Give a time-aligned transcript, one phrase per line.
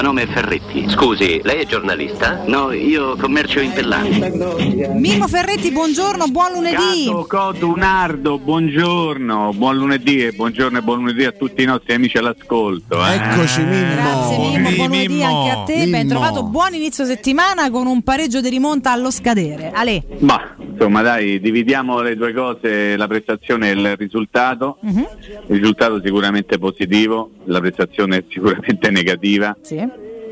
[0.00, 0.88] mio nome è Ferretti.
[0.88, 2.42] Scusi, lei è giornalista?
[2.46, 4.88] No, io commercio in pellanti.
[4.94, 7.04] Mimmo Ferretti, buongiorno, buon lunedì.
[7.04, 12.16] Cato Codunardo, buongiorno, buon lunedì e buongiorno e buon lunedì a tutti i nostri amici
[12.16, 13.04] all'ascolto.
[13.04, 13.14] eh.
[13.14, 13.94] Eccoci Mimmo.
[13.94, 15.38] Grazie Mimmo, buon lunedì Mimmo.
[15.42, 15.74] anche a te.
[15.74, 16.08] Ben Mimmo.
[16.08, 19.70] trovato, buon inizio settimana con un pareggio di rimonta allo scadere.
[19.74, 20.02] Ale.
[20.20, 24.78] Ma insomma dai, dividiamo le due cose, la prestazione e il risultato.
[24.80, 25.06] Mhm.
[25.48, 29.54] Il risultato sicuramente positivo, la prestazione sicuramente negativa.
[29.60, 29.89] Sì.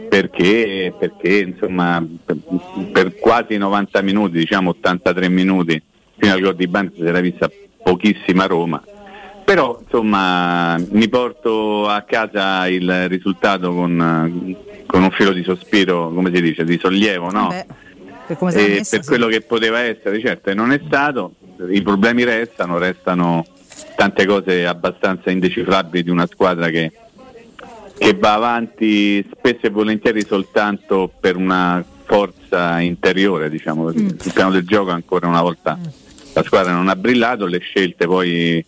[0.08, 2.36] Perché, perché insomma per,
[2.92, 5.80] per quasi 90 minuti, diciamo 83 minuti,
[6.16, 7.50] fino al gol di Bandi si era vista
[7.82, 8.82] pochissima Roma.
[9.44, 16.30] Però insomma mi porto a casa il risultato con, con un filo di sospiro, come
[16.34, 17.48] si dice, di sollievo, no?
[17.48, 17.66] Vabbè,
[18.26, 19.08] per come sei E messa, per sì.
[19.10, 21.32] quello che poteva essere, certo, e non è stato,
[21.70, 23.46] i problemi restano, restano
[23.96, 26.92] tante cose abbastanza indecifrabili di una squadra che,
[27.98, 34.02] che va avanti spesso e volentieri soltanto per una forza interiore, diciamo così.
[34.02, 34.08] Mm.
[34.18, 35.78] Sul piano del gioco ancora una volta
[36.32, 38.64] la squadra non ha brillato, le scelte poi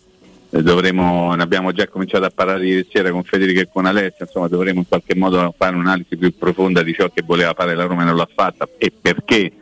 [0.51, 4.27] eh, dovremo, ne abbiamo già cominciato a parlare ieri sera con Federico e con Alessia,
[4.27, 7.85] insomma dovremo in qualche modo fare un'analisi più profonda di ciò che voleva fare la
[7.85, 9.53] Roma e non l'ha fatta e perché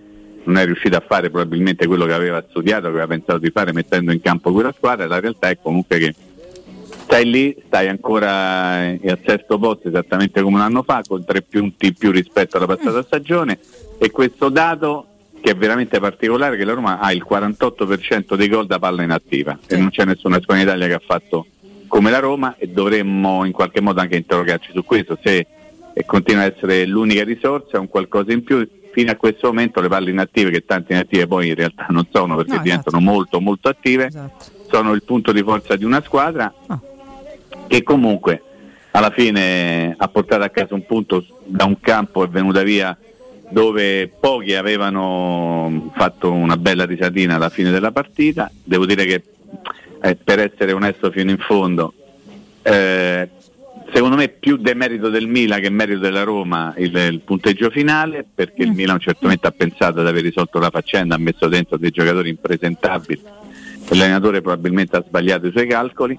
[0.45, 3.73] non è riuscita a fare probabilmente quello che aveva studiato, che aveva pensato di fare
[3.73, 6.15] mettendo in campo quella squadra, la realtà è comunque che
[7.09, 11.87] stai lì, stai ancora al sesto posto esattamente come un anno fa, con tre punti
[11.87, 13.59] in più rispetto alla passata stagione.
[13.97, 15.07] E questo dato
[15.41, 19.59] che è veramente particolare che la Roma ha il 48% dei gol da palla inattiva.
[19.67, 21.47] E non c'è nessuna squadra in Italia che ha fatto
[21.87, 25.47] come la Roma e dovremmo in qualche modo anche interrogarci su questo se
[25.95, 28.69] eh, continua a essere l'unica risorsa, un qualcosa in più.
[28.93, 32.37] Fino a questo momento le palle inattive che tante inattive poi in realtà non sono
[32.37, 34.45] perché No, diventano molto molto attive Esatto.
[34.69, 36.53] sono il punto di forza di una squadra.
[36.67, 36.81] Ah.
[37.69, 38.43] Che comunque
[38.91, 42.97] alla fine ha portato a casa un punto da un campo e venuta via
[43.51, 48.51] dove pochi avevano fatto una bella risatina alla fine della partita.
[48.65, 49.23] Devo dire che
[50.03, 51.93] eh, per essere onesto fino in fondo,
[52.63, 53.29] eh,
[53.93, 58.63] secondo me più demerito del Milan che merito della Roma il, il punteggio finale, perché
[58.63, 62.31] il Milan certamente ha pensato di aver risolto la faccenda, ha messo dentro dei giocatori
[62.31, 63.23] impresentabili,
[63.89, 66.19] l'allenatore probabilmente ha sbagliato i suoi calcoli.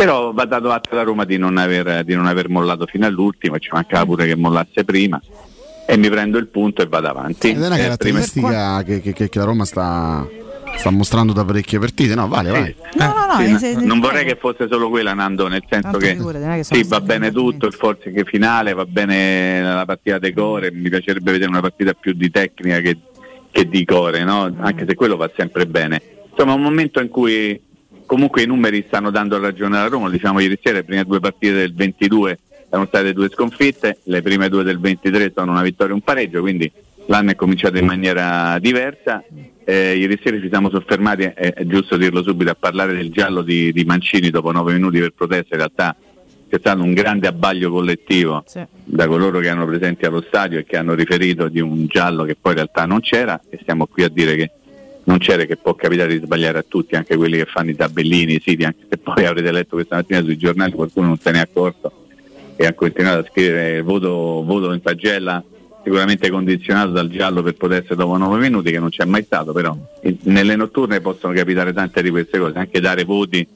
[0.00, 3.58] Però va dato atto alla Roma di non, aver, di non aver mollato fino all'ultimo,
[3.58, 5.20] ci mancava pure che mollasse prima
[5.86, 7.50] e mi prendo il punto e vado avanti.
[7.50, 10.26] Ed è una Eh, caratteristica che, che- che- che la Roma sta,
[10.78, 12.14] sta mostrando da parecchie partite.
[12.14, 12.74] No, vale, vai.
[12.94, 16.12] No, no, no, Sì, eh, non vorrei che fosse solo quella Nando, nel senso che
[16.12, 20.32] è che sì, va bene tutto, il forse che finale, va bene la partita de
[20.32, 22.96] core, mi piacerebbe vedere una partita più di tecnica che,
[23.50, 24.50] che di core, no?
[24.60, 26.00] anche se quello va sempre bene.
[26.30, 27.68] Insomma, un momento in cui
[28.10, 31.52] comunque i numeri stanno dando ragione alla Roma, diciamo ieri sera le prime due partite
[31.52, 32.38] del 22
[32.68, 36.40] erano state due sconfitte, le prime due del 23 sono una vittoria e un pareggio,
[36.40, 36.68] quindi
[37.06, 39.22] l'anno è cominciato in maniera diversa.
[39.64, 43.42] Eh, ieri sera ci siamo soffermati, è, è giusto dirlo subito, a parlare del giallo
[43.42, 45.96] di, di Mancini dopo nove minuti per protesta, in realtà
[46.48, 48.60] c'è stato un grande abbaglio collettivo Sì.
[48.82, 52.34] da coloro che erano presenti allo stadio e che hanno riferito di un giallo che
[52.34, 54.50] poi in realtà non c'era e stiamo qui a dire che
[55.10, 58.34] non c'era che può capitare di sbagliare a tutti, anche quelli che fanno i tabellini,
[58.34, 61.38] i siti, anche se poi avrete letto questa mattina sui giornali qualcuno non se ne
[61.38, 61.92] è accorto
[62.54, 65.42] e ha continuato a scrivere voto, voto in pagella
[65.82, 69.76] sicuramente condizionato dal giallo per potersi dopo 9 minuti che non c'è mai stato, però
[70.24, 73.46] nelle notturne possono capitare tante di queste cose, anche dare voti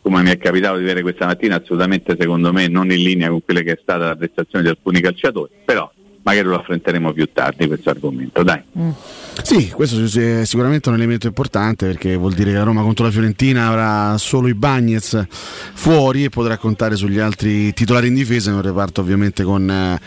[0.00, 3.44] come mi è capitato di vedere questa mattina, assolutamente secondo me non in linea con
[3.44, 5.88] quella che è stata la prestazione di alcuni calciatori, però
[6.22, 8.60] magari lo affronteremo più tardi questo argomento, dai.
[9.42, 13.10] Sì, questo è sicuramente un elemento importante perché vuol dire che la Roma contro la
[13.10, 15.26] Fiorentina avrà solo i Bagnets
[15.72, 19.98] fuori e potrà contare sugli altri titolari in difesa in un reparto ovviamente con, eh,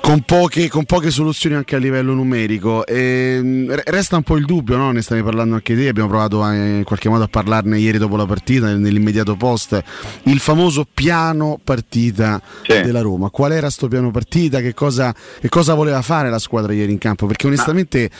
[0.00, 2.84] con poche, con poche soluzioni anche a livello numerico.
[2.84, 4.90] E, mh, re- resta un po' il dubbio, no?
[4.90, 8.16] ne stavi parlando anche te, abbiamo provato a- in qualche modo a parlarne ieri dopo
[8.16, 9.80] la partita, nell'immediato post,
[10.24, 12.80] il famoso piano partita Sì.
[12.82, 13.30] della Roma.
[13.30, 14.60] Qual era sto piano partita?
[14.60, 17.26] Che cosa, che cosa voleva fare la squadra ieri in campo?
[17.26, 18.10] Perché onestamente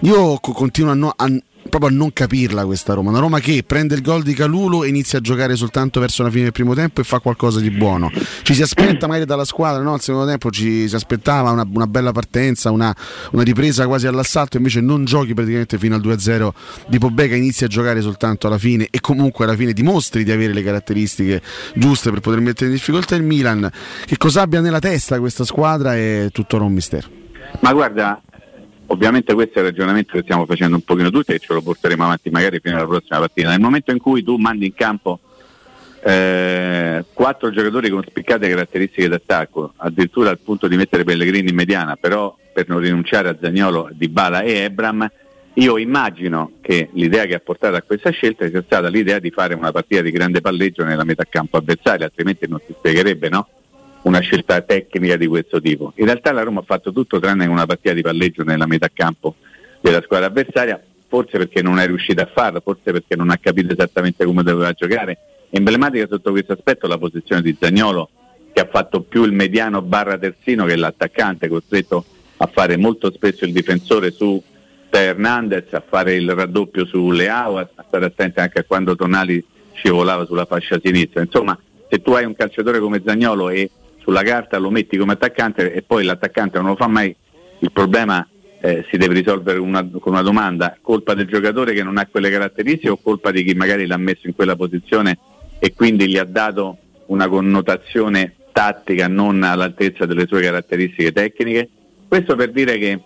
[0.00, 1.30] io co- continuo a, no- a-
[1.68, 3.10] proprio a non capirla questa Roma.
[3.10, 6.30] Una Roma che prende il gol di Calulo e inizia a giocare soltanto verso la
[6.30, 8.10] fine del primo tempo e fa qualcosa di buono.
[8.42, 9.92] Ci si aspetta magari dalla squadra, no?
[9.92, 12.94] Al secondo tempo ci si aspettava una, una bella partenza, una,
[13.32, 16.50] una ripresa quasi all'assalto, invece non giochi praticamente fino al 2-0
[16.88, 20.52] di Pobega, inizi a giocare soltanto alla fine e comunque alla fine dimostri di avere
[20.52, 21.42] le caratteristiche
[21.74, 23.70] giuste per poter mettere in difficoltà il Milan.
[24.04, 27.24] Che cosa abbia nella testa questa squadra è tuttora un mistero.
[27.60, 28.20] Ma guarda,
[28.86, 32.04] ovviamente questo è il ragionamento che stiamo facendo un pochino tutti e ce lo porteremo
[32.04, 33.50] avanti magari fino alla prossima partita.
[33.50, 35.20] Nel momento in cui tu mandi in campo
[36.02, 41.96] eh, quattro giocatori con spiccate caratteristiche d'attacco, addirittura al punto di mettere Pellegrini in mediana,
[41.96, 45.10] però per non rinunciare a Zagnolo, Di Bala e Ebram,
[45.54, 49.54] io immagino che l'idea che ha portato a questa scelta sia stata l'idea di fare
[49.54, 53.48] una partita di grande palleggio nella metà campo avversaria, altrimenti non si spiegherebbe no?
[54.06, 55.92] Una scelta tecnica di questo tipo.
[55.96, 59.34] In realtà la Roma ha fatto tutto tranne una partita di palleggio nella metà campo
[59.80, 63.72] della squadra avversaria, forse perché non è riuscita a farlo, forse perché non ha capito
[63.72, 65.18] esattamente come doveva giocare.
[65.50, 68.08] Emblematica sotto questo aspetto la posizione di Zagnolo
[68.52, 72.04] che ha fatto più il mediano barra terzino che l'attaccante, costretto
[72.38, 74.40] a fare molto spesso il difensore su
[74.88, 79.44] Hernandez, a fare il raddoppio su Leao, a stare attenti anche a quando Tonali
[79.74, 81.20] scivolava sulla fascia sinistra.
[81.20, 81.58] Insomma,
[81.88, 83.68] se tu hai un calciatore come Zagnolo e
[84.06, 87.12] sulla carta lo metti come attaccante e poi l'attaccante non lo fa mai,
[87.58, 88.24] il problema
[88.60, 92.30] eh, si deve risolvere una, con una domanda, colpa del giocatore che non ha quelle
[92.30, 95.18] caratteristiche o colpa di chi magari l'ha messo in quella posizione
[95.58, 96.76] e quindi gli ha dato
[97.06, 101.68] una connotazione tattica non all'altezza delle sue caratteristiche tecniche?
[102.06, 103.00] Questo per dire che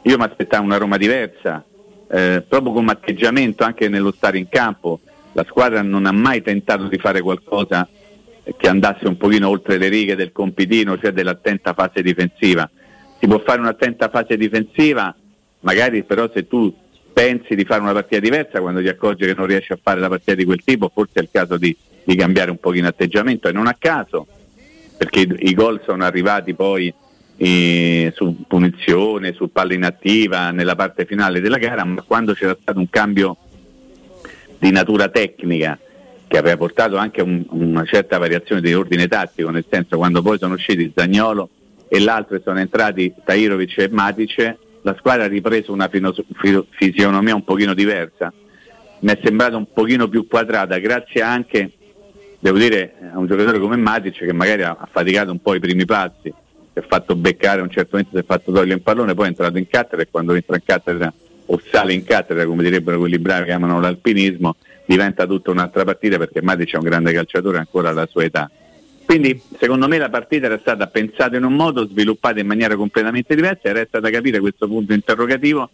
[0.00, 1.62] io mi aspettavo una Roma diversa,
[2.08, 5.00] eh, proprio come atteggiamento anche nello stare in campo.
[5.32, 7.86] La squadra non ha mai tentato di fare qualcosa
[8.56, 12.68] che andasse un pochino oltre le righe del compitino, cioè dell'attenta fase difensiva.
[13.18, 15.14] Si può fare un'attenta fase difensiva,
[15.60, 16.72] magari però se tu
[17.12, 20.08] pensi di fare una partita diversa quando ti accorgi che non riesci a fare la
[20.08, 23.48] partita di quel tipo, forse è il caso di, di cambiare un pochino atteggiamento.
[23.48, 24.26] E non a caso,
[24.96, 26.92] perché i, i gol sono arrivati poi
[27.38, 32.78] eh, su punizione, su palla inattiva nella parte finale della gara, ma quando c'era stato
[32.78, 33.36] un cambio
[34.58, 35.78] di natura tecnica
[36.28, 40.38] che aveva portato anche un, una certa variazione di ordine tattico, nel senso quando poi
[40.38, 41.48] sono usciti Zagnolo
[41.88, 45.90] e l'altro sono entrati Tairovic e Matic, la squadra ha ripreso una
[46.70, 48.32] fisionomia un pochino diversa.
[49.00, 51.70] Mi è sembrata un pochino più quadrata, grazie anche,
[52.38, 55.84] devo dire, a un giocatore come Matic che magari ha faticato un po' i primi
[55.84, 56.32] passi, si
[56.72, 59.28] è fatto beccare a un certo momento, si è fatto togliere il pallone, poi è
[59.28, 61.12] entrato in cattedra e quando entra in cattedra
[61.46, 66.16] o sale in cattedra, come direbbero quelli bravi che amano l'alpinismo, diventa tutta un'altra partita
[66.16, 68.50] perché Matic è un grande calciatore ancora alla sua età.
[69.04, 73.34] Quindi secondo me la partita era stata pensata in un modo, sviluppata in maniera completamente
[73.36, 75.70] diversa e resta da capire questo punto interrogativo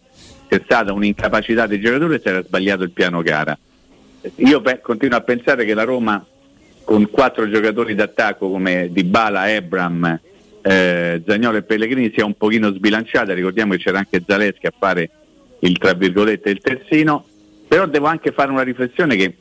[0.49, 3.56] se è stata un'incapacità dei giocatori o se era sbagliato il piano gara.
[4.37, 6.25] Io pe- continuo a pensare che la Roma
[6.85, 10.20] con quattro giocatori d'attacco come Dybala, Ebram,
[10.61, 15.11] eh, Zagnolo e Pellegrini sia un pochino sbilanciata, ricordiamo che c'era anche Zaleschi a fare
[15.61, 17.25] il tra virgolette il terzino,
[17.73, 19.35] però devo anche fare una riflessione che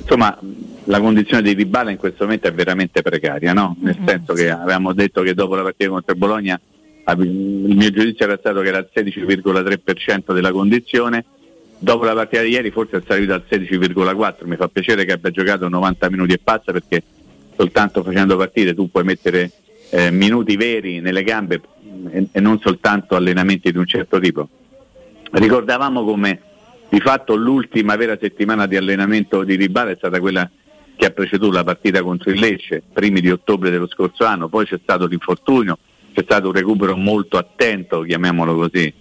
[0.00, 0.38] insomma
[0.84, 3.74] la condizione di Dybala in questo momento è veramente precaria, no?
[3.80, 4.06] nel mm-hmm.
[4.06, 6.60] senso che avevamo detto che dopo la partita contro Bologna
[7.06, 11.24] il mio giudizio era stato che era al 16,3% della condizione,
[11.78, 15.30] dopo la partita di ieri forse è salito al 16,4%, mi fa piacere che abbia
[15.30, 17.02] giocato 90 minuti e passa perché
[17.56, 19.50] soltanto facendo partite tu puoi mettere
[19.88, 21.62] eh, minuti veri nelle gambe
[22.10, 24.46] e, e non soltanto allenamenti di un certo tipo.
[25.30, 26.40] Ricordavamo come
[26.88, 30.48] di fatto l'ultima vera settimana di allenamento di Ribale è stata quella
[30.96, 34.66] che ha preceduto la partita contro il Lecce, primi di ottobre dello scorso anno, poi
[34.66, 35.78] c'è stato l'infortunio,
[36.12, 38.92] c'è stato un recupero molto attento, chiamiamolo così,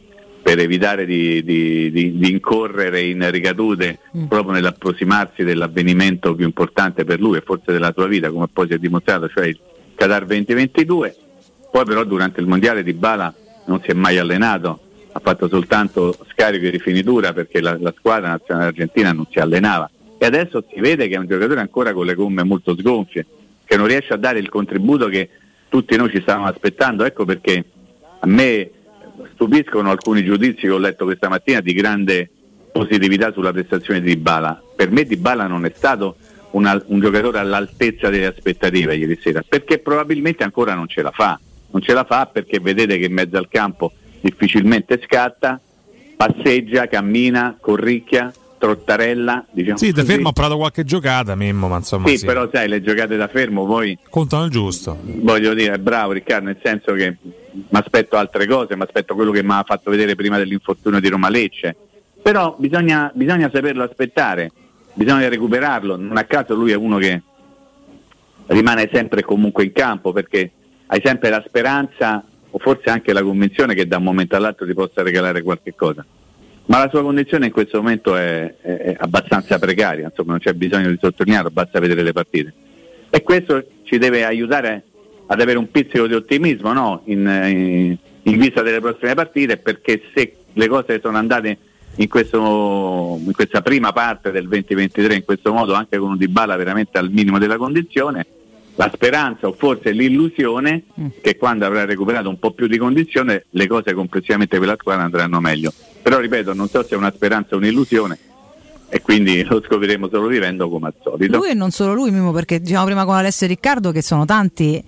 [0.44, 4.25] per evitare di, di, di, di incorrere in ricadute mm.
[4.28, 8.74] proprio nell'approssimarsi dell'avvenimento più importante per lui e forse della sua vita, come poi si
[8.74, 9.60] è dimostrato, cioè il
[9.95, 11.16] Qatar 2022.
[11.72, 13.33] Poi però durante il mondiale di Bala
[13.66, 14.80] non si è mai allenato,
[15.18, 19.90] ha fatto soltanto scarico di rifinitura perché la, la squadra nazionale argentina non si allenava
[20.18, 23.26] e adesso si vede che è un giocatore ancora con le gomme molto sgonfie,
[23.66, 25.30] che non riesce a dare il contributo che
[25.69, 27.64] tutti noi ci stavamo aspettando, ecco perché
[28.19, 28.71] a me
[29.33, 32.30] stupiscono alcuni giudizi che ho letto questa mattina di grande
[32.71, 34.62] positività sulla prestazione di Bala.
[34.76, 36.16] Per me Di Bala non è stato
[36.52, 41.40] una, un giocatore all'altezza delle aspettative ieri sera, perché probabilmente ancora non ce la fa.
[41.69, 45.59] Non ce la fa perché vedete che in mezzo al campo difficilmente scatta,
[46.16, 49.45] passeggia, cammina, corricchia, trottarella.
[49.52, 52.07] Diciamo sì, da fermo ha provato qualche giocata, Mimmo, ma insomma.
[52.07, 53.97] Sì, sì, però sai, le giocate da fermo poi.
[54.09, 54.97] Contano il giusto.
[55.02, 57.16] Voglio dire, bravo Riccardo, nel senso che
[57.52, 61.07] mi aspetto altre cose, mi aspetto quello che mi ha fatto vedere prima dell'infortunio di
[61.07, 61.76] Roma Lecce.
[62.21, 64.52] Però bisogna, bisogna saperlo aspettare,
[64.94, 65.95] bisogna recuperarlo.
[65.95, 67.21] Non a caso lui è uno che
[68.47, 70.52] rimane sempre comunque in campo perché
[70.88, 72.24] hai sempre la speranza
[72.57, 76.04] o forse anche la convinzione che da un momento all'altro ti possa regalare qualche cosa.
[76.66, 80.90] Ma la sua condizione in questo momento è, è, abbastanza precaria, insomma non c'è bisogno
[80.90, 82.54] di sottolinearlo, basta vedere le partite.
[83.09, 84.83] E questo ci deve aiutare
[85.28, 87.02] ad avere un pizzico di ottimismo no?
[87.06, 91.57] in, in, in, vista delle prossime partite, perché se le cose sono andate
[91.95, 96.56] in, questo, in questa prima parte del 2023 in questo modo, anche con un Dybala
[96.57, 98.26] veramente al minimo della condizione,
[98.78, 101.07] la speranza o forse l'illusione Mm.
[101.22, 105.04] che quando avrà recuperato un po' più di condizione le cose complessivamente per la squadra
[105.04, 105.72] andranno meglio.
[106.02, 108.18] Però ripeto, non so se è una speranza o un'illusione
[108.90, 111.38] e quindi lo scopriremo solo vivendo come al solito.
[111.38, 114.26] Lui e non solo lui, Mimo, perché diciamo prima con Alessio e Riccardo che sono
[114.26, 114.84] tanti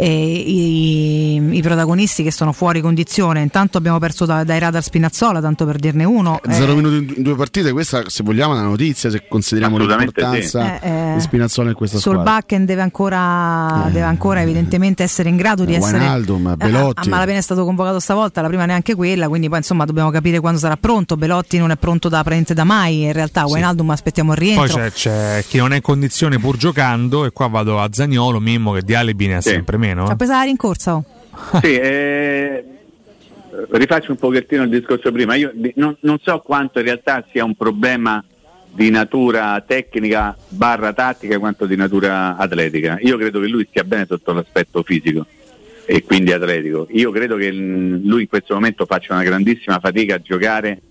[0.00, 3.40] eh, i, i protagonisti che sono fuori condizione.
[3.42, 6.40] Intanto abbiamo perso da- dai radar Spinazzola, tanto per dirne uno.
[6.46, 10.78] Eh, Zero minuti in- due partite, questa se vogliamo è una notizia, se consideriamo l'importanza
[10.80, 10.86] sì.
[10.86, 12.32] Eh, eh, di Spinazzola in questa Sul squadra.
[12.32, 13.90] Bakken deve ancora, Eh.
[13.90, 15.98] deve ancora evidentemente essere in grado di Eh, essere.
[15.98, 17.08] Wijnaldum, Eh, Belotti.
[17.08, 20.38] A malapena è stato convocato stavolta, la prima neanche quella, quindi poi insomma dobbiamo capire
[20.38, 21.16] quando sarà pronto.
[21.16, 23.02] Belotti non è pronto da praticamente da mai.
[23.02, 24.64] In realtà, Wijnaldum aspettiamo il rientro.
[24.64, 28.38] Poi c'è, c'è chi non è in condizione pur giocando, e qua vado a Zagnolo,
[28.38, 29.48] Mimmo, che di alibi ne ha Sì.
[29.50, 29.86] sempre meno.
[30.06, 30.94] Ci ha presa la rincorsa.
[30.94, 31.04] oh.
[31.62, 32.64] Sì, eh,
[33.70, 35.34] rifaccio un pochettino il discorso prima.
[35.34, 38.22] Io non, non so quanto in realtà sia un problema
[38.70, 42.98] di natura tecnica barra tattica quanto di natura atletica.
[43.00, 45.26] Io credo che lui stia bene sotto l'aspetto fisico
[45.86, 46.86] e quindi atletico.
[46.90, 50.82] Io credo che lui in questo momento faccia una grandissima fatica a giocare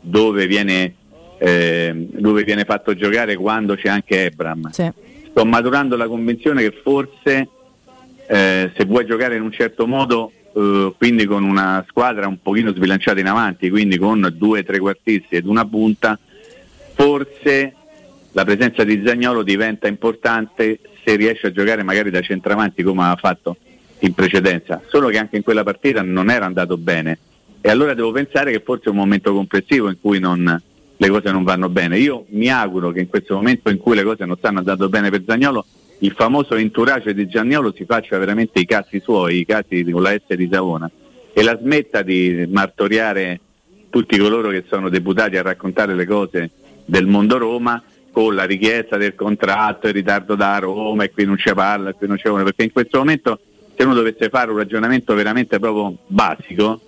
[0.00, 0.94] dove viene,
[1.38, 4.90] eh, dove viene fatto giocare quando c'è anche Ebram Sì.
[5.30, 7.48] sto maturando la convinzione che forse
[8.26, 12.72] eh, se vuoi giocare in un certo modo, eh, quindi con una squadra un pochino
[12.72, 16.18] sbilanciata in avanti, quindi con due trequartisti ed una punta,
[16.94, 17.74] forse
[18.32, 23.16] la presenza di Zagnolo diventa importante se riesce a giocare magari da centravanti come ha
[23.16, 23.56] fatto
[24.00, 27.18] in precedenza, solo che anche in quella partita non era andato bene
[27.60, 30.62] e allora devo pensare che forse è un momento complessivo in cui non-
[30.98, 31.98] le cose non vanno bene.
[31.98, 35.10] Io mi auguro che in questo momento in cui le cose non stanno andando bene
[35.10, 35.66] per Zagnolo,
[35.98, 40.10] il famoso entourage di Zagnolo si faccia veramente i cazzi suoi, i cazzi con la
[40.10, 40.90] S di Savona
[41.32, 43.40] e la smetta di martoriare
[43.88, 46.50] tutti coloro che sono deputati a raccontare le cose
[46.84, 51.38] del mondo Roma con la richiesta del contratto, il ritardo da Roma e qui non
[51.38, 53.38] ci parla, qui non ci vuole, perché in questo momento
[53.74, 56.80] se uno dovesse fare un ragionamento veramente proprio basico,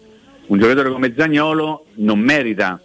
[0.46, 2.80] un giocatore come Zagnolo non merita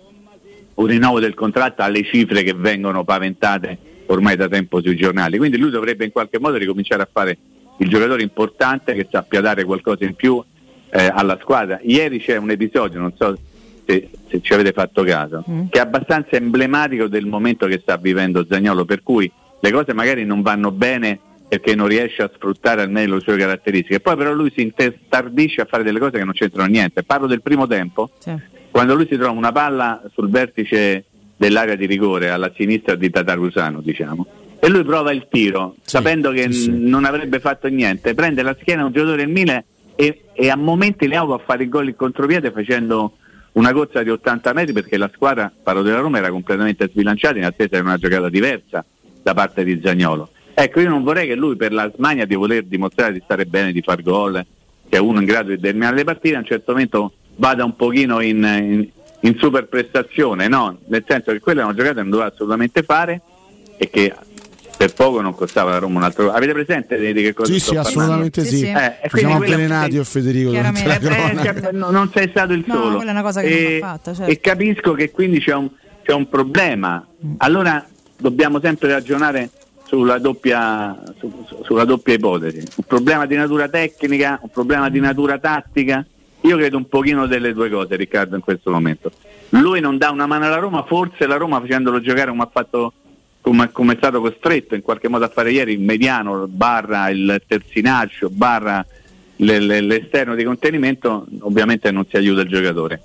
[0.76, 5.38] un rinnovo del contratto alle cifre che vengono paventate ormai da tempo sui giornali.
[5.38, 7.38] Quindi lui dovrebbe in qualche modo ricominciare a fare
[7.78, 10.42] il giocatore importante che sappia dare qualcosa in più
[10.90, 11.80] eh, alla squadra.
[11.84, 13.38] Ieri c'è un episodio, non so
[13.86, 15.68] se, se ci avete fatto caso, Mm.
[15.70, 19.30] che è abbastanza emblematico del momento che sta vivendo Zagnolo, per cui
[19.60, 23.38] le cose magari non vanno bene perché non riesce a sfruttare al meglio le sue
[23.38, 24.00] caratteristiche.
[24.00, 27.04] Poi però lui si intestardisce a fare delle cose che non c'entrano niente.
[27.04, 28.34] Parlo del primo tempo, Sì.
[28.72, 31.06] quando lui si trova una palla sul vertice
[31.44, 34.26] dell'area di rigore alla sinistra di Tatarusano, diciamo,
[34.60, 38.42] e lui prova il tiro, Sì, sapendo che sì, n- non avrebbe fatto niente, prende
[38.44, 39.62] la schiena un giocatore del Milan
[39.96, 43.18] e, e a momenti le auto a fare il gol in contropiede facendo
[43.54, 47.44] una corsa di 80 metri perché la squadra, parlo della Roma, era completamente sbilanciata in
[47.44, 48.86] attesa di una giocata diversa
[49.22, 50.30] da parte di Zagnolo.
[50.54, 53.74] Ecco, io non vorrei che lui per la smania di voler dimostrare di stare bene,
[53.74, 54.46] di far gol,
[54.88, 57.76] che è uno in grado di determinare le partite, a un certo momento vada un
[57.76, 58.88] pochino in, in,
[59.26, 60.80] in super prestazione, no?
[60.88, 63.22] Nel senso che quella è una giocata che non doveva assolutamente fare
[63.78, 64.14] e che
[64.76, 66.32] per poco non costava la Roma un altro.
[66.32, 68.02] Avete presente di che cosa Sì, sto sì, parlando?
[68.26, 68.58] assolutamente Sì, sì.
[68.58, 68.72] sì.
[68.72, 70.96] Eh, e siamo avvelenati io e Federico durante la.
[70.96, 71.62] Eh, cronaca.
[71.62, 72.96] cioè, no- non sei stato il No, solo.
[72.98, 74.32] quella è una cosa che non va fatta, certo.
[74.32, 75.70] E capisco che quindi c'è un,
[76.04, 77.06] c'è un problema.
[77.38, 77.86] Allora
[78.18, 79.50] dobbiamo sempre ragionare
[79.86, 82.58] sulla doppia, su- sulla doppia ipotesi.
[82.76, 86.06] Un problema di natura tecnica, un problema di natura tattica.
[86.44, 89.12] Io credo un pochino delle due cose, Riccardo, in questo momento.
[89.50, 92.94] Lui non dà una mano alla Roma, forse la Roma facendolo giocare come fatto
[93.42, 97.42] come, come è stato costretto in qualche modo a fare ieri il mediano barra il
[97.46, 98.86] terzinaccio barra
[99.36, 103.02] le- le- l'esterno di contenimento ovviamente non si aiuta il giocatore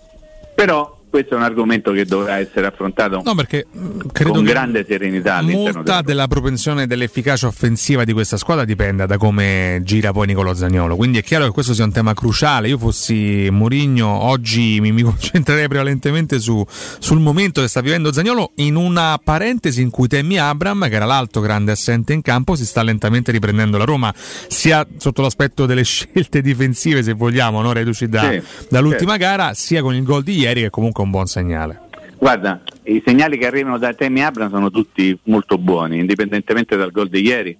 [0.54, 4.84] però questo è un argomento che dovrà essere affrontato No, perché mh, credo con grande
[4.86, 10.26] serenità molta della- della propensione dell'efficacia offensiva di questa squadra dipende da come gira poi
[10.26, 10.96] Nicolo Zagnolo.
[10.96, 12.68] Quindi è chiaro che questo sia un tema cruciale.
[12.68, 16.64] Io fossi Mourinho, oggi mi, mi concentrerei prevalentemente su-
[16.98, 21.04] sul momento che sta vivendo Zagnolo in una parentesi in cui Temi Abram, che era
[21.04, 24.12] l'altro grande assente in campo, si sta lentamente riprendendo la Roma,
[24.48, 27.72] sia sotto l'aspetto delle scelte difensive, se vogliamo, no?
[27.72, 29.24] reduci da- Sì, dall'ultima certo.
[29.26, 31.80] gara, sia con il gol di ieri, che comunque è un buon segnale.
[32.18, 37.08] Guarda, i segnali che arrivano da Temi Abram sono tutti molto buoni, indipendentemente dal gol
[37.08, 37.56] di ieri.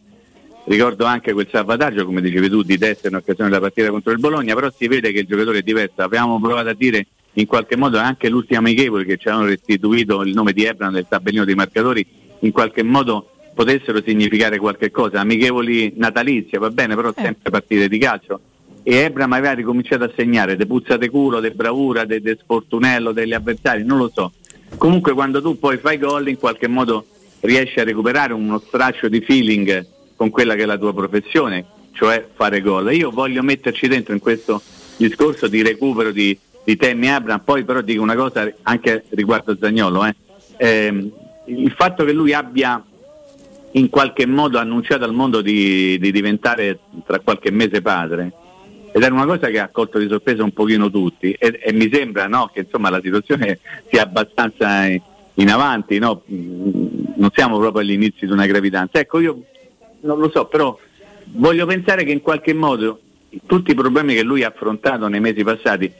[0.65, 4.19] Ricordo anche quel salvataggio, come dicevi tu, di destra in occasione della partita contro il
[4.19, 6.03] Bologna, però si vede che il giocatore è diverso.
[6.03, 10.35] Abbiamo provato a dire in qualche modo anche l'ultimo amichevole che ci hanno restituito il
[10.35, 12.05] nome di Ebram nel tabellino dei marcatori,
[12.41, 15.21] in qualche modo potessero significare qualche cosa.
[15.21, 18.41] Amichevoli natalizie, va bene, però sempre partite di calcio.
[18.89, 23.13] E Ebram aveva ricominciato a segnare de puzza de culo, de bravura, de, de sfortunello
[23.13, 24.33] degli avversari, non lo so.
[24.79, 27.05] comunque quando tu poi fai gol in qualche modo
[27.41, 32.27] riesci a recuperare uno straccio di feeling con quella che è la tua professione, cioè
[32.35, 32.91] fare gol.
[32.95, 34.63] Io voglio metterci dentro in questo
[34.97, 40.07] discorso di recupero di, di Tammy Abram, poi però dico una cosa anche riguardo Zagnolo,
[40.07, 40.15] eh.
[40.57, 41.13] Eh,
[41.45, 42.83] il fatto che lui abbia
[43.73, 48.33] in qualche modo annunciato al mondo di, di, diventare tra qualche mese padre
[48.93, 51.91] ed era una cosa che ha colto di sorpresa un pochino tutti e, e mi
[51.93, 56.23] sembra no, che insomma, la situazione sia abbastanza in avanti, no?
[56.27, 58.99] non siamo proprio agli inizi di una gravidanza.
[58.99, 59.43] Ecco, io
[60.01, 60.77] non lo so, però
[61.33, 63.01] voglio pensare che in qualche modo
[63.47, 65.93] tutti i problemi che lui ha affrontato nei mesi passati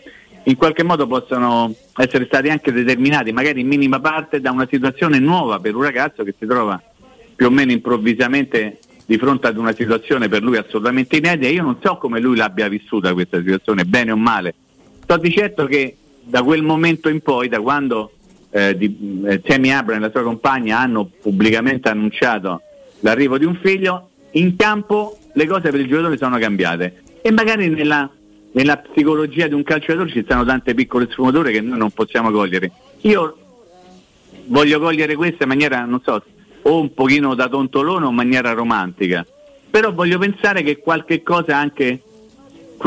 [0.45, 5.19] in qualche modo possono essere stati anche determinati, magari in minima parte, da una situazione
[5.19, 6.81] nuova per un ragazzo che si trova
[7.37, 8.79] più o meno improvvisamente
[9.09, 11.51] di fronte ad una situazione per lui assolutamente inedita.
[11.51, 14.55] Io non so come lui l'abbia vissuta questa situazione, bene o male.
[15.03, 18.13] Sto di certo che da quel momento in poi, da quando
[18.51, 22.61] eh, di, eh, Tammy Abram e la sua compagna hanno pubblicamente annunciato
[23.01, 27.71] l'arrivo di un figlio, in campo le cose per il giocatore sono cambiate e magari
[27.71, 28.11] nella
[28.53, 32.71] nella psicologia di un calciatore ci stanno tante piccole sfumature che noi non possiamo cogliere.
[33.03, 33.37] Io
[34.47, 36.23] voglio cogliere questa in maniera, non so,
[36.69, 39.27] o un pochino da tontolone o in maniera romantica,
[39.71, 42.03] però voglio pensare che qualche cosa anche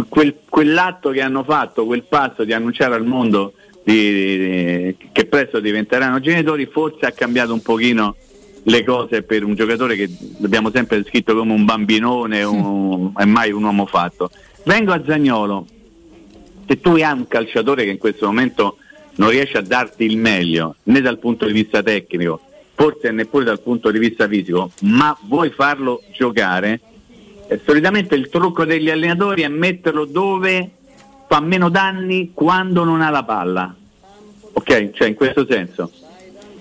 [0.08, 5.60] quel, quell'atto che hanno fatto, quel passo di annunciare al mondo di, di, che presto
[5.60, 8.16] diventeranno genitori, forse ha cambiato un pochino
[8.64, 10.10] le cose per un giocatore che
[10.44, 14.30] abbiamo sempre descritto come un bambinone un, e mai un uomo fatto.
[14.64, 15.66] Vengo a Zagnolo,
[16.68, 18.78] se tu hai un calciatore che in questo momento
[19.16, 22.42] non riesce a darti il meglio né dal punto di vista tecnico,
[22.82, 26.80] forse neppure dal punto di vista fisico, ma vuoi farlo giocare,
[27.48, 30.72] eh, solitamente il trucco degli allenatori è metterlo dove
[31.28, 33.76] fa meno danni quando non ha la palla.
[34.54, 34.90] Ok?
[34.94, 35.92] Cioè in questo senso.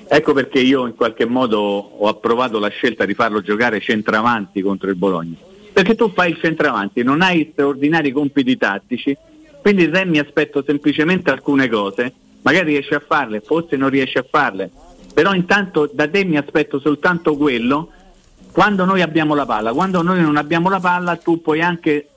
[0.07, 4.91] Ecco perché io in qualche modo ho approvato la scelta di farlo giocare centravanti contro
[4.91, 5.37] il Bologna
[5.73, 9.17] perché tu fai il centravanti, non hai straordinari compiti tattici,
[9.63, 12.13] quindi te mi aspetto semplicemente alcune cose,
[12.43, 14.71] magari riesci a farle, forse non riesci a farle,
[15.13, 17.91] però intanto da te mi aspetto soltanto quello
[18.53, 22.09] quando noi abbiamo la palla, quando noi non abbiamo la palla tu puoi anche,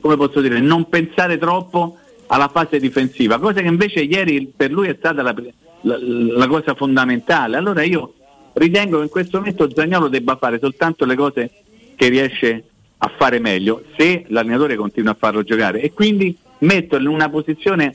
[0.00, 4.88] come posso dire, non pensare troppo alla fase difensiva, cosa che invece ieri per lui
[4.88, 5.34] è stata la,
[5.82, 7.56] la, la cosa fondamentale.
[7.56, 8.14] Allora io
[8.54, 11.50] ritengo che in questo momento Zagnolo debba fare soltanto le cose
[11.94, 12.64] che riesce
[12.98, 17.94] a fare meglio se l'allenatore continua a farlo giocare e quindi metterlo in una posizione,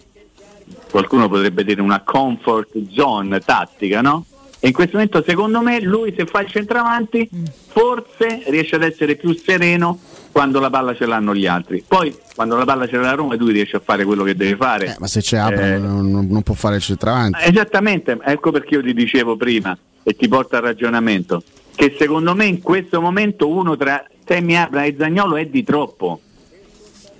[0.89, 4.25] qualcuno potrebbe dire una comfort zone tattica, no?
[4.59, 7.29] E in questo momento secondo me lui se fa il centravanti
[7.67, 9.99] forse riesce ad essere più sereno
[10.31, 11.83] quando la palla ce l'hanno gli altri.
[11.87, 14.55] Poi quando la palla ce l'ha la Roma lui riesce a fare quello che deve
[14.55, 14.87] fare.
[14.87, 17.39] Eh, ma se c'è Abram eh, non, non, può fare il centravanti.
[17.43, 21.43] Esattamente, ecco perché io ti dicevo prima e ti porto al ragionamento
[21.75, 26.19] che secondo me in questo momento uno tra Temi Abra e Zagnolo è di troppo.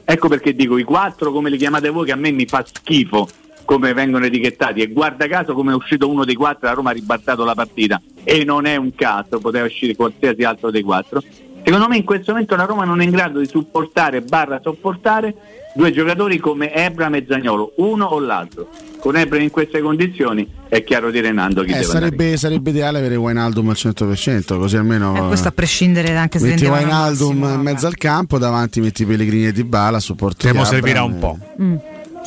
[0.04, 3.28] Ecco perché dico i quattro come li chiamate voi che a me mi fa schifo
[3.68, 6.94] come vengono etichettati e guarda caso come è uscito uno dei quattro la Roma ha
[6.94, 11.22] ribaltato la partita e non è un caso, poteva uscire qualsiasi altro dei quattro.
[11.66, 15.36] Secondo me in questo momento la Roma non è in grado di supportare barra sopportare
[15.76, 18.70] due giocatori come Ebram e Zagnolo, uno o l'altro.
[19.00, 23.18] Con Ebram in queste condizioni è chiaro di Renando chi eh, sarebbe, sarebbe, ideale avere
[23.18, 25.14] Wijnaldum al 100%, così almeno...
[25.14, 29.48] Eh, questo a prescindere anche se metti Wijnaldum in mezzo al campo, davanti metti Pellegrini
[29.48, 31.38] e Dybala, supporto Temo servirà un po'.
[31.62, 31.76] Mm.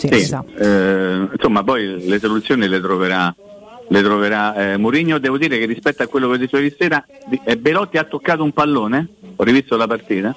[0.00, 0.56] Sì, sì, esatto.
[0.56, 3.34] eh, insomma poi le soluzioni le troverà
[3.90, 5.18] le troverà eh, Mourinho.
[5.18, 7.04] Devo dire che rispetto a quello che dicevo ieri sera,
[7.44, 10.34] eh, Belotti ha toccato un pallone, ho rivisto la partita,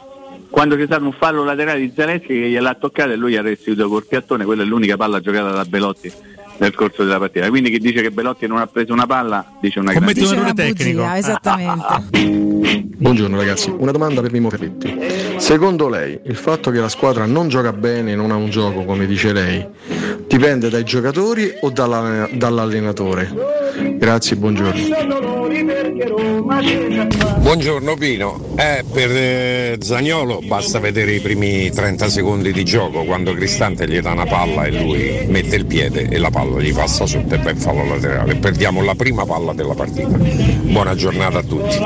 [0.49, 3.87] quando c'è stato un fallo laterale di Zaleschi che gliel'ha toccato e lui ha restituito
[3.87, 6.11] col piattone, quella è l'unica palla giocata da Belotti
[6.57, 7.49] nel corso della partita.
[7.49, 10.45] Quindi chi dice che Belotti non ha preso una palla dice una Commette grande un
[10.47, 11.01] errore tecnico.
[11.01, 12.87] Bugia, esattamente.
[12.97, 15.12] Buongiorno ragazzi, una domanda per Mimo Ferretti.
[15.43, 19.05] Secondo lei il fatto che la squadra non gioca bene, non ha un gioco come
[19.05, 19.67] dice lei,
[20.25, 23.52] dipende dai giocatori o dalla, dall'allenatore?
[23.75, 24.81] Grazie, buongiorno.
[27.39, 33.33] Buongiorno Pino, eh, per eh, Zagnolo basta vedere i primi 30 secondi di gioco quando
[33.33, 37.05] Cristante gli dà una palla e lui mette il piede e la palla gli passa
[37.05, 38.35] sotto e poi fallo laterale.
[38.35, 40.07] Perdiamo la prima palla della partita.
[40.07, 41.77] Buona giornata a tutti.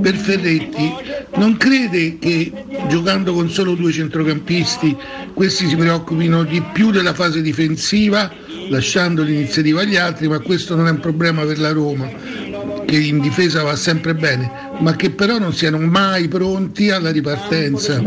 [0.00, 0.94] Per Ferretti,
[1.36, 2.52] non crede che
[2.88, 4.96] giocando con solo due centrocampisti
[5.32, 8.30] questi si preoccupino di più della fase difensiva?
[8.68, 12.08] Lasciando l'iniziativa agli altri, ma questo non è un problema per la Roma,
[12.84, 18.00] che in difesa va sempre bene, ma che però non siano mai pronti alla ripartenza.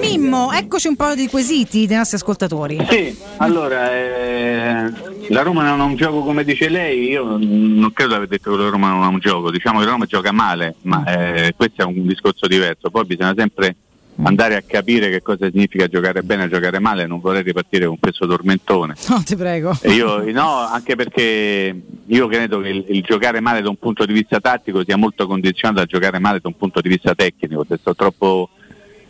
[0.00, 2.84] Mimmo, eccoci un po' di quesiti dei nostri ascoltatori.
[2.88, 4.92] Sì, allora eh,
[5.28, 8.50] la Roma non ha un gioco come dice lei, io non credo di aver detto
[8.50, 11.54] che la Roma non ha un gioco, diciamo che la Roma gioca male, ma eh,
[11.56, 13.76] questo è un discorso diverso, poi bisogna sempre
[14.24, 17.98] andare a capire che cosa significa giocare bene e giocare male, non vorrei ripartire con
[17.98, 18.94] questo tormentone.
[19.08, 19.76] No, ti prego.
[19.80, 21.74] E io, no, anche perché
[22.06, 25.26] io credo che il, il giocare male da un punto di vista tattico sia molto
[25.26, 28.50] condizionato da giocare male da un punto di vista tecnico, se sto troppo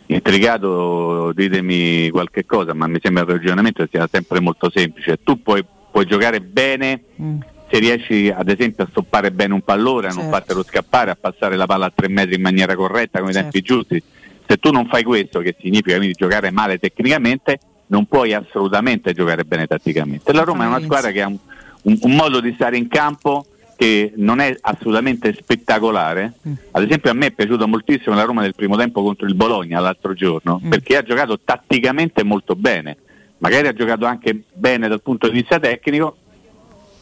[0.07, 5.19] intrigato ditemi qualche cosa, ma mi sembra il ragionamento sia sempre molto semplice.
[5.23, 7.39] Tu puoi, puoi giocare bene Mm.
[7.69, 10.29] se riesci ad esempio a stoppare bene un pallone, a non Certo.
[10.31, 13.49] fartelo scappare, a passare la palla a tre metri in maniera corretta con i Certo.
[13.51, 14.03] tempi giusti.
[14.47, 19.43] Se tu non fai questo, che significa quindi giocare male tecnicamente, non puoi assolutamente giocare
[19.45, 20.33] bene tatticamente.
[20.33, 21.37] La Roma è una squadra che ha un,
[21.83, 26.33] un- un modo di stare in campo che non è assolutamente spettacolare.
[26.71, 29.79] Ad esempio a me è piaciuta moltissimo la Roma del primo tempo contro il Bologna
[29.79, 32.97] l'altro giorno, perché ha giocato tatticamente molto bene,
[33.39, 36.17] magari ha giocato anche bene dal punto di vista tecnico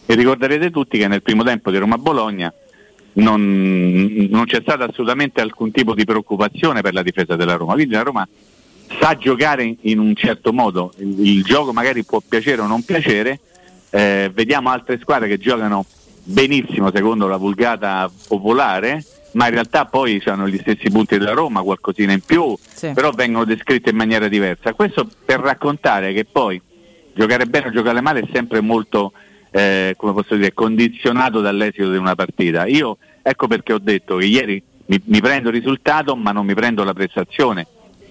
[0.06, 2.52] e ricorderete tutti che nel primo tempo di Roma-Bologna
[3.14, 7.94] non, non c'è stata assolutamente alcun tipo di preoccupazione per la difesa della Roma, quindi
[7.94, 8.28] la Roma
[9.00, 12.84] sa giocare in, in un certo modo, il, il gioco magari può piacere o non
[12.84, 13.40] piacere,
[13.90, 15.86] eh, vediamo altre squadre che giocano
[16.24, 21.62] benissimo secondo la vulgata popolare, ma in realtà poi hanno gli stessi punti della Roma,
[21.62, 22.92] qualcosina in più, Sì.
[22.94, 24.74] però vengono descritte in maniera diversa.
[24.74, 26.62] Questo per raccontare che poi
[27.14, 29.14] giocare bene o giocare male è sempre molto,
[29.52, 32.66] eh, come posso dire, condizionato dall'esito di una partita.
[32.66, 36.54] Io ecco perché ho detto che ieri mi, mi prendo il risultato ma non mi
[36.54, 37.68] prendo la prestazione,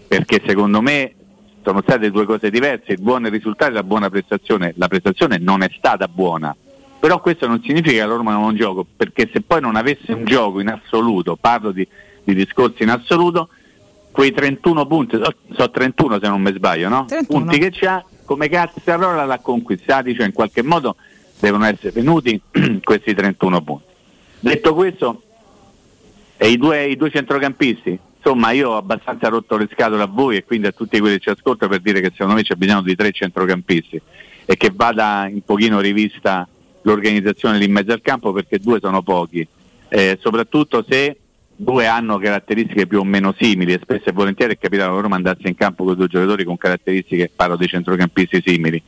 [0.06, 1.14] perché secondo me
[1.62, 4.72] sono state due cose diverse, il buon risultato e la buona prestazione.
[4.76, 6.54] La prestazione non è stata buona,
[6.98, 9.76] però questo non significa che la Roma non ha un gioco, perché se poi non
[9.76, 11.86] avesse un gioco in assoluto, parlo di,
[12.22, 13.48] di discorsi in assoluto,
[14.10, 17.04] quei 31 punti, so, so 31 se non mi sbaglio, no?
[17.06, 17.38] 31.
[17.38, 20.96] punti che c'ha, come Cazzarola l'ha conquistati, cioè in qualche modo
[21.40, 22.40] devono essere venuti
[22.82, 23.84] questi 31 punti.
[24.40, 25.22] Detto questo,
[26.38, 30.44] i due, i due centrocampisti, insomma io ho abbastanza rotto le scatole a voi e
[30.44, 32.94] quindi a tutti quelli che ci ascoltano per dire che secondo me c'è bisogno di
[32.94, 34.00] tre centrocampisti
[34.44, 36.46] e che vada un pochino rivista
[36.82, 39.46] l'organizzazione lì in mezzo al campo perché due sono pochi,
[39.88, 41.16] eh, soprattutto se
[41.54, 45.16] due hanno caratteristiche più o meno simili e spesso e volentieri è capitato a Roma
[45.16, 48.82] andarsi in campo con due giocatori con caratteristiche, parlo dei centrocampisti simili.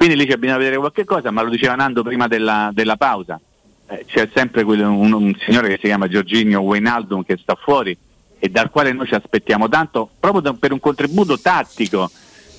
[0.00, 2.96] Quindi lì c'è bisogno di vedere qualche cosa, ma lo diceva Nando prima della, della
[2.96, 3.38] pausa,
[3.86, 7.94] eh, c'è sempre quel- un, un signore che si chiama Giorginio Weinaldum che sta fuori
[8.38, 12.10] e dal quale noi ci aspettiamo tanto proprio da- per un contributo tattico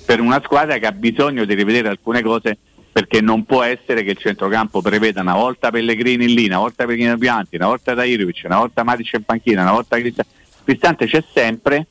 [0.05, 2.59] per una squadra che ha bisogno di rivedere alcune cose
[2.91, 7.17] perché non può essere che il centrocampo preveda una volta Pellegrini lì, una volta Pellegrini
[7.17, 10.31] Pianti, una volta Dairovic, una volta Matic in panchina, una volta Cristante.
[10.63, 11.87] Cristante c'è sempre,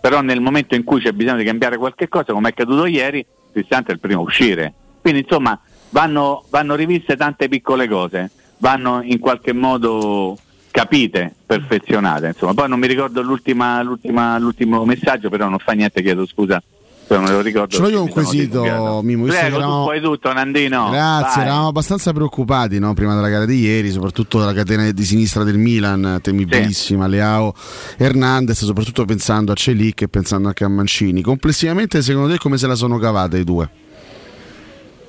[0.00, 3.26] però nel momento in cui c'è bisogno di cambiare qualche cosa, come è accaduto ieri,
[3.50, 4.74] Cristante è il primo a uscire.
[5.02, 5.58] Quindi insomma
[5.90, 10.38] vanno, vanno riviste tante piccole cose, vanno in qualche modo
[10.70, 12.28] capite, perfezionate.
[12.28, 12.54] Insomma.
[12.54, 16.62] Poi non mi ricordo l'ultima, l'ultima- l'ultimo messaggio, però non fa niente, chiedo scusa.
[17.04, 17.74] se non me lo ricordo.
[17.74, 18.62] Ce l'ho io un quesito.
[19.02, 20.88] Mimo, Prego, tu eravamo- puoi tutto, Nandino.
[20.90, 21.44] Grazie, Vai.
[21.46, 25.58] eravamo abbastanza preoccupati no, prima della gara di ieri, soprattutto dalla catena di sinistra del
[25.58, 27.52] Milan, temibilissima, Leao
[27.98, 31.20] Hernandez, soprattutto pensando a Celic e pensando anche a Mancini.
[31.22, 33.68] Complessivamente, secondo te, come se la sono cavata i due?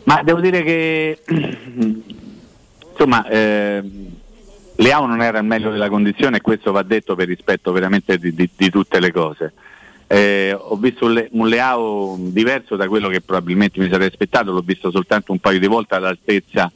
[0.06, 1.20] Ma devo dire che
[2.92, 3.82] insomma eh,
[4.76, 8.34] Leao non era al meglio della condizione e questo va detto per rispetto veramente di,
[8.34, 9.54] di- di tutte le cose.
[10.08, 14.62] Eh, ho visto un, Le- Leao diverso da quello che probabilmente mi sarei aspettato, l'ho
[14.62, 16.72] visto soltanto un paio di volte all'altezza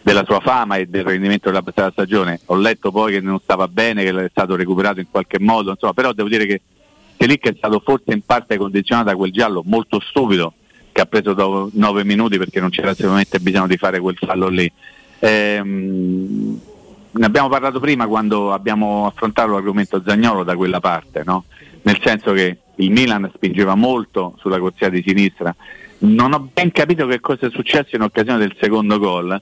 [0.00, 2.40] della sua fama e del rendimento della passata stagione.
[2.46, 5.92] Ho letto poi che non stava bene, che è stato recuperato in qualche modo, insomma,
[5.92, 6.60] però devo dire che
[7.18, 10.54] Selic è stato forse in parte condizionato da quel giallo molto stupido
[10.98, 14.48] che ha preso dopo nove minuti perché non c'era assolutamente bisogno di fare quel fallo
[14.48, 14.70] lì.
[15.20, 16.60] Ehm,
[17.10, 21.44] ne abbiamo parlato prima quando abbiamo affrontato l'argomento Zagnolo da quella parte, no?
[21.82, 25.54] nel senso che il Milan spingeva molto sulla corsia di sinistra.
[25.98, 29.40] Non ho ben capito che cosa è successo in occasione del secondo gol,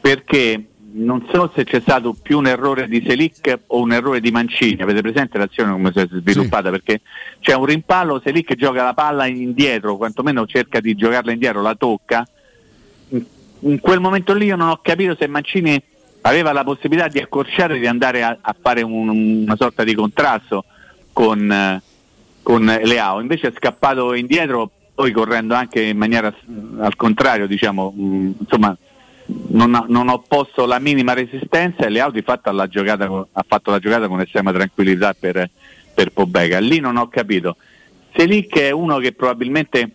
[0.00, 4.30] perché non so se c'è stato più un errore di Selic o un errore di
[4.30, 4.82] Mancini.
[4.82, 6.70] Avete presente l'azione come si è sviluppata?
[6.70, 7.00] Perché
[7.40, 12.26] c'è un rimpallo, Selic gioca la palla indietro, quantomeno cerca di giocarla indietro, la tocca.
[13.60, 15.80] In- quel momento lì io non ho capito se Mancini
[16.22, 20.64] aveva la possibilità di accorciare di andare a, a fare un- una sorta di contrasto
[21.12, 21.82] con, eh,
[22.42, 26.32] con Leao, invece è scappato indietro, poi correndo anche in maniera
[26.78, 28.76] al contrario, diciamo, mh, insomma,
[29.26, 33.44] non, non ho posto la minima resistenza e Leao di fatto ha, la giocata ha
[33.46, 35.48] fatto la giocata con estrema tranquillità per,
[35.94, 36.58] per Pobega.
[36.58, 37.56] Lì non ho capito.
[38.14, 39.90] Selic è uno che probabilmente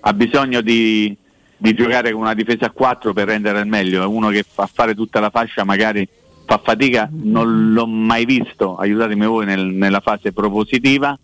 [0.00, 1.16] ha bisogno di,
[1.56, 4.68] di giocare con una difesa a 4 per rendere al meglio, è uno che fa
[4.72, 6.06] fare tutta la fascia magari
[6.44, 11.18] fa fatica, non l'ho mai visto, aiutatemi voi nel- nella fase propositiva,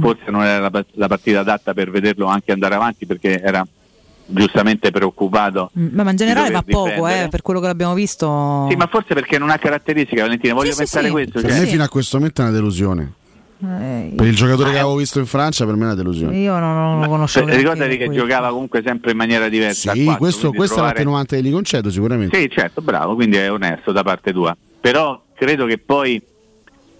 [0.00, 3.66] forse non era la, la partita adatta per vederlo anche andare avanti perché era
[4.26, 5.70] giustamente preoccupato.
[5.78, 8.66] Mm, Ma in generale va poco, eh, per quello che l'abbiamo visto.
[8.70, 11.10] Sì, ma forse perché non ha caratteristiche, Valentina, voglio Sì, pensare sì.
[11.12, 11.40] questo.
[11.40, 13.12] Per cioè- me fino a questo momento è una delusione.
[13.64, 16.36] Eh, Per il giocatore che avevo visto in Francia, per me è una delusione.
[16.36, 17.46] io non, non lo conoscevo.
[17.46, 18.22] Cioè, ricordati che questo.
[18.24, 19.92] giocava comunque sempre in maniera diversa.
[19.92, 22.40] Sì, quattro, questo, quindi questa è trovare- l'attenuante che gli concedo sicuramente.
[22.40, 24.56] Sì, certo, bravo, quindi è onesto da parte tua.
[24.80, 26.20] Però credo che poi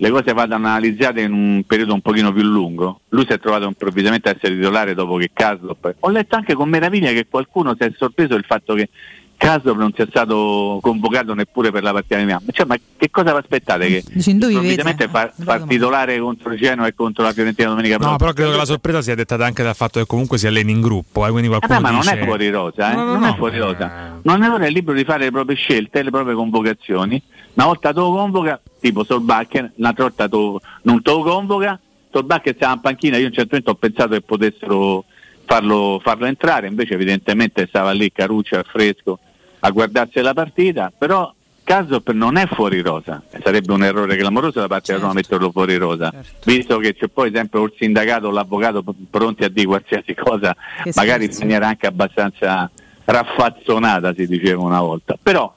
[0.02, 3.02] le cose vadano analizzate in un periodo un pochino più lungo.
[3.10, 5.94] Lui si è trovato improvvisamente a essere titolare dopo che Kaslop.
[6.00, 8.88] Ho letto anche con meraviglia che qualcuno si è sorpreso del fatto che
[9.36, 12.46] Kaslop non sia stato convocato neppure per la partita di Miami.
[12.50, 13.86] Cioè, ma che cosa vi aspettate?
[13.86, 15.08] Che improvvisamente vivete?
[15.08, 18.18] fa, far titolare contro il Genoa e contro la Fiorentina domenica No, prossima?
[18.18, 20.80] però credo che la sorpresa sia dettata anche dal fatto che comunque si alleni in
[20.80, 22.12] gruppo, eh, quindi qualcuno Vabbè, ma dice...
[22.12, 22.94] non è fuori rosa, eh?
[22.96, 23.60] No, no, non no, è fuori eh.
[23.60, 24.20] rosa.
[24.22, 27.22] Non è libero di fare le proprie scelte, le proprie convocazioni.
[27.54, 31.78] Una volta te lo convoca, tipo Solbakken, un'altra volta te- non te lo convoca,
[32.10, 35.04] Solbakken stava in panchina, io a un certo momento ho pensato che potessero
[35.44, 39.18] farlo, farlo entrare, invece evidentemente stava lì Caruccio al fresco
[39.60, 41.32] a guardarsi la partita, però
[41.64, 45.76] Casop non è fuori rosa, sarebbe un errore clamoroso da parte della Roma metterlo fuori
[45.76, 46.12] rosa,
[46.44, 50.92] visto che c'è poi sempre il sindacato o l'avvocato pronti a dire qualsiasi cosa, Che
[50.96, 52.68] magari in maniera anche abbastanza
[53.04, 55.16] raffazzonata si diceva una volta.
[55.22, 55.54] Però,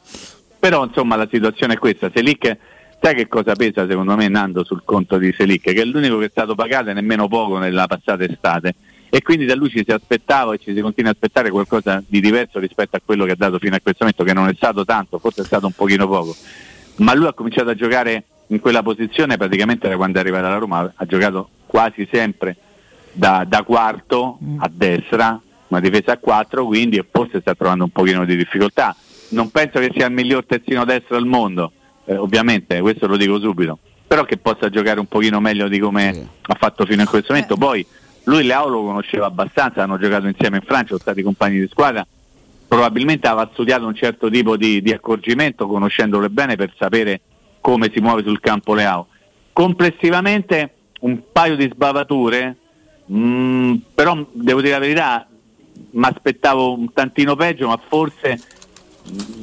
[0.65, 2.57] però insomma la situazione è questa, Selic
[2.99, 5.61] sai che cosa pesa secondo me Nando sul conto di Selic?
[5.61, 8.73] Che è l'unico che è stato pagato e nemmeno poco nella passata estate
[9.07, 12.19] e quindi da lui ci si aspettava e ci si continua a aspettare qualcosa di
[12.19, 14.83] diverso rispetto a quello che ha dato fino a questo momento, che non è stato
[14.83, 16.35] tanto, forse è stato un pochino poco.
[16.95, 20.57] Ma lui ha cominciato a giocare in quella posizione praticamente da quando è arrivato alla
[20.57, 22.55] Roma, ha giocato quasi sempre
[23.11, 28.25] da, da quarto a destra, una difesa a 4, quindi forse sta trovando un pochino
[28.25, 28.95] di difficoltà.
[29.35, 31.73] Non penso che sia il miglior terzino destro al mondo,
[32.05, 36.27] eh, ovviamente, questo lo dico subito, però che possa giocare un pochino meglio di come
[36.41, 37.57] ha fatto fino a questo momento.
[37.57, 37.85] Poi
[38.23, 42.07] lui Leao lo conosceva abbastanza, hanno giocato insieme in Francia, sono stati compagni di squadra,
[42.65, 47.19] probabilmente aveva studiato un certo tipo di, di accorgimento, conoscendolo bene per sapere
[47.59, 49.07] come si muove sul campo Leao.
[49.51, 52.55] Complessivamente un paio di sbavature,
[53.11, 55.27] mm, però devo dire la verità,
[55.91, 58.39] mi aspettavo un tantino peggio, ma forse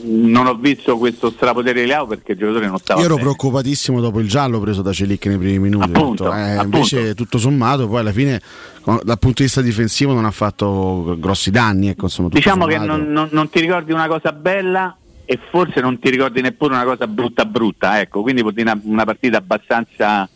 [0.05, 3.27] non ho visto questo strapotere di Leao perché il giocatore non stava Io ero bene.
[3.29, 5.91] preoccupatissimo dopo il giallo preso da Celic nei primi minuti.
[5.93, 8.41] Appunto, detto, eh, invece, tutto sommato, poi alla fine,
[8.85, 11.89] dal punto di vista difensivo, non ha fatto grossi danni.
[11.89, 12.97] Ecco, insomma, Diciamo che sommato.
[12.99, 16.85] non, non- non ti ricordi una cosa bella e forse non ti ricordi neppure una
[16.85, 20.29] cosa brutta brutta, ecco, quindi vuol dire una, una partita abbastanza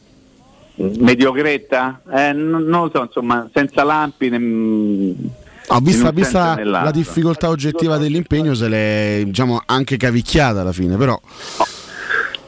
[0.81, 4.29] mm, mediocretta, eh, non, non lo so, insomma, senza lampi.
[4.31, 5.15] ne-
[5.69, 11.21] In vista, vista la difficoltà oggettiva dell'impegno, se l'è diciamo, anche cavicchiata alla fine, però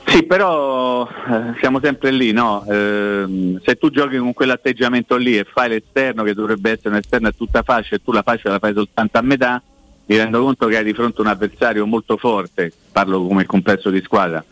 [0.07, 2.65] Sì, però eh, siamo sempre lì, no?
[2.69, 7.29] Ehm, se tu giochi con quell'atteggiamento lì e fai l'esterno che dovrebbe essere un esterno
[7.29, 9.61] a tutta fascia e tu la fascia la fai soltanto a metà,
[10.07, 14.01] mi rendo conto che hai di fronte un avversario molto forte, parlo come complesso di
[14.03, 14.43] squadra,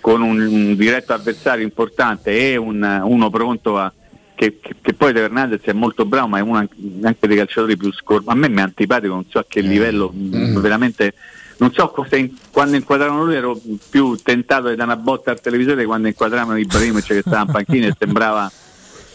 [0.00, 3.90] con un, un diretto avversario importante e un- uno pronto a...
[4.36, 7.76] Che, che- che poi De Fernandez è molto bravo, ma è uno anche, dei calciatori
[7.76, 8.22] più scor...
[8.26, 11.14] A me mi è antipatico, non so a che livello, mh, veramente
[11.56, 15.40] non so cosa in- quando inquadravano lui ero più tentato di dare una botta al
[15.40, 18.52] televisore che quando inquadravano Ibrahimovic che stava in panchina e sembrava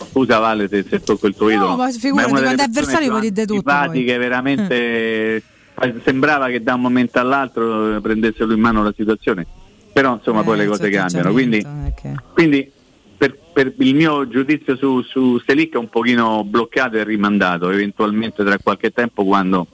[0.09, 2.61] scusa Vale se, se tocco il tuo No, idolo ma figurati, è una delle quando
[2.63, 3.73] è avversario puoi dire tutto, poi.
[3.73, 4.75] antipatiche, veramente
[5.35, 5.43] eh,
[6.03, 9.45] sembrava che da un momento all'altro eh, prendesse lui in mano la situazione
[9.93, 12.71] però insomma Eh, poi le cose cambiano quindi, eh, che- quindi
[13.53, 18.57] per, il mio giudizio su, su Selic è un pochino bloccato e rimandato eventualmente tra
[18.57, 19.67] qualche tempo quando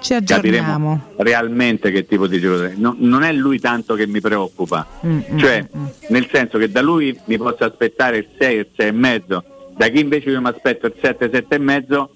[0.00, 2.74] Ci capiremo realmente che tipo di giocatore.
[2.76, 5.86] No- non è lui tanto che mi preoccupa, Mm, mm, cioè mm, mm.
[6.08, 9.44] nel senso che da lui mi posso aspettare il 6, il 6 e mezzo,
[9.76, 12.10] da chi invece io mi aspetto il 7, 7 e mezzo,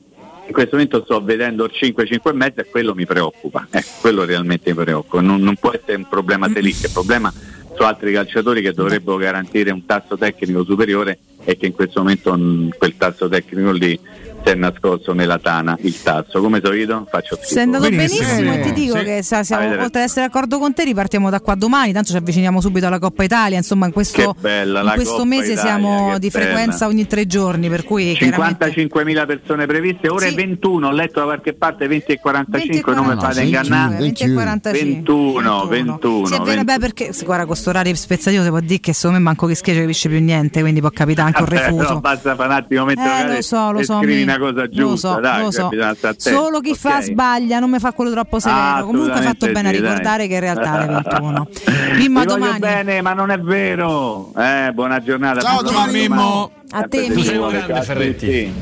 [0.47, 3.85] in questo momento sto vedendo il 5, 5 e mezzo e quello mi preoccupa, eh,
[4.01, 7.33] quello realmente mi preoccupa, non, non può essere un problema Selic, il problema
[7.75, 12.37] su altri calciatori che dovrebbero garantire un tasso tecnico superiore e che in questo momento
[12.37, 13.99] mh, quel tasso tecnico lì
[14.45, 16.41] si è nascosto nella tana il tasso.
[16.41, 17.53] Come solito faccio schifo.
[17.53, 19.05] Sei andato Benissimo, benissimo, e ti dico sì.
[19.05, 22.17] che sa- siamo, oltre ad essere d'accordo con te ripartiamo da qua domani, tanto ci
[22.17, 26.29] avviciniamo subito alla Coppa Italia, insomma in questo, bella in questo mese Italia, siamo di
[26.29, 26.45] bella.
[26.45, 30.35] frequenza ogni tre giorni, per cui chiaramente 55.000 persone previste, ore Sì.
[30.35, 33.59] 21, ho letto da qualche parte 20 e 45, 20 e non mi fate 45,
[33.59, 33.97] ingannare.
[34.03, 34.95] 20 e 45.
[34.95, 36.65] 21, 21, Sì, è vero, 21.
[36.65, 39.75] beh, perché guarda, questo orario spezzativo si può dire che secondo me manco che schia
[39.75, 42.01] capisce più niente, quindi può capitare anche un refuso.
[42.01, 44.01] basta fare un attimo mettere Eh, lo so, lo so,
[44.37, 46.31] una cosa lo giusta, so, dai, lo cioè, so.
[46.31, 47.03] Solo chi fa ok?
[47.03, 48.87] sbaglia, non mi fa quello troppo severo.
[48.87, 49.89] Comunque hai fatto bene a sì, dai.
[49.89, 51.49] ricordare che in realtà è alle 21.
[51.93, 52.59] Vi Mimmo, domani.
[52.59, 54.33] bene, ma non è vero.
[54.37, 55.41] Eh, buona giornata.
[55.41, 56.51] Ciao, domani, Mimmo.
[56.71, 57.51] A te, Mimmo.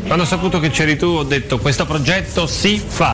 [0.06, 3.08] Quando ho saputo che c'eri tu ho detto questo progetto si fa.